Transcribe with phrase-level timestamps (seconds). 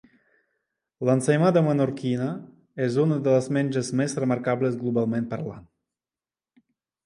[1.09, 2.31] L'ensaïmada menorquina
[2.87, 5.71] és una de les menges més remarcables globalment parlant.